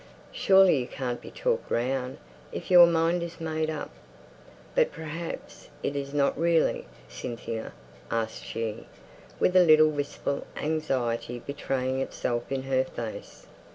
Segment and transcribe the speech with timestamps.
[0.31, 2.17] "Surely you can't be 'talked round'
[2.51, 3.91] if your mind is made up.
[4.73, 7.71] But perhaps it is not really, Cynthia?"
[8.09, 8.87] asked she,
[9.39, 13.45] with a little wistful anxiety betraying itself in her face.